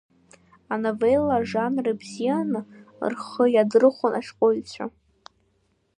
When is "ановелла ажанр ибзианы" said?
0.73-2.59